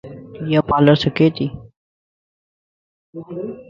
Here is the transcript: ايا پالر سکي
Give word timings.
ايا 0.43 0.59
پالر 0.69 0.95
سکي 1.03 1.47